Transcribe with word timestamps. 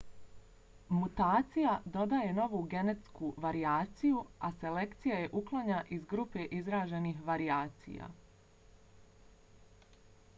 mutacija 0.99 1.73
dodaje 1.97 2.31
novu 2.37 2.61
genetsku 2.71 3.29
varijaciju 3.45 4.23
a 4.49 4.51
selekcija 4.63 5.19
je 5.25 5.29
uklanja 5.43 5.83
iz 5.99 6.09
grupe 6.15 6.47
izraženih 6.61 7.21
varijacija 7.29 8.09